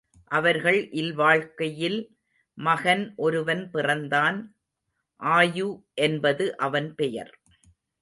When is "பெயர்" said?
6.95-7.33